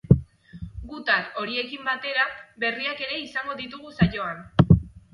[0.93, 2.25] Gutar horiekin batera,
[2.65, 4.47] berriak ere izango ditugu saioan.